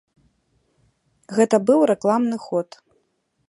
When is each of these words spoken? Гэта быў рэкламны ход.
Гэта 1.39 1.55
быў 1.67 1.79
рэкламны 1.91 2.37
ход. 2.47 2.69